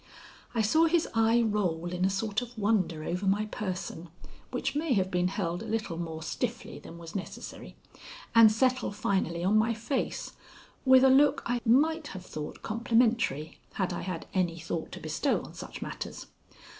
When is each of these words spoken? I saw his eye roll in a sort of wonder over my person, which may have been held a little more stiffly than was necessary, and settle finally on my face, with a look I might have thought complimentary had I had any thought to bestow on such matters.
I 0.55 0.63
saw 0.63 0.85
his 0.85 1.07
eye 1.13 1.43
roll 1.43 1.91
in 1.93 2.03
a 2.05 2.09
sort 2.09 2.41
of 2.41 2.57
wonder 2.57 3.03
over 3.03 3.27
my 3.27 3.45
person, 3.45 4.09
which 4.49 4.75
may 4.75 4.93
have 4.93 5.11
been 5.11 5.27
held 5.27 5.61
a 5.61 5.67
little 5.67 5.95
more 5.95 6.23
stiffly 6.23 6.79
than 6.79 6.97
was 6.97 7.13
necessary, 7.13 7.75
and 8.33 8.51
settle 8.51 8.91
finally 8.91 9.43
on 9.43 9.59
my 9.59 9.75
face, 9.75 10.31
with 10.85 11.03
a 11.03 11.09
look 11.11 11.43
I 11.45 11.61
might 11.67 12.07
have 12.17 12.25
thought 12.25 12.63
complimentary 12.63 13.59
had 13.73 13.93
I 13.93 14.01
had 14.01 14.25
any 14.33 14.57
thought 14.57 14.91
to 14.93 14.99
bestow 14.99 15.43
on 15.43 15.53
such 15.53 15.83
matters. 15.83 16.25